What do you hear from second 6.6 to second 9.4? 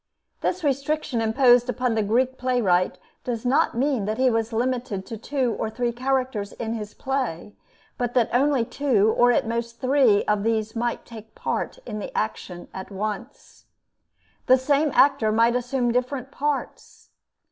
his play, but that only two, or